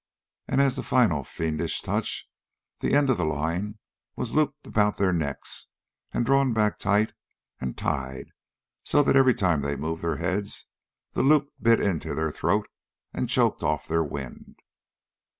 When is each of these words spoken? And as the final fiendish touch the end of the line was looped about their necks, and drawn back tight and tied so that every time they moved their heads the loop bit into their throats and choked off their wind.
And 0.47 0.59
as 0.61 0.77
the 0.77 0.81
final 0.81 1.23
fiendish 1.23 1.79
touch 1.79 2.27
the 2.79 2.95
end 2.95 3.11
of 3.11 3.17
the 3.17 3.23
line 3.23 3.77
was 4.15 4.33
looped 4.33 4.65
about 4.65 4.97
their 4.97 5.13
necks, 5.13 5.67
and 6.11 6.25
drawn 6.25 6.53
back 6.53 6.79
tight 6.79 7.13
and 7.59 7.77
tied 7.77 8.31
so 8.83 9.03
that 9.03 9.15
every 9.15 9.35
time 9.35 9.61
they 9.61 9.75
moved 9.75 10.01
their 10.03 10.17
heads 10.17 10.65
the 11.11 11.21
loop 11.21 11.51
bit 11.61 11.79
into 11.79 12.15
their 12.15 12.31
throats 12.31 12.71
and 13.13 13.29
choked 13.29 13.61
off 13.61 13.87
their 13.87 14.03
wind. 14.03 14.55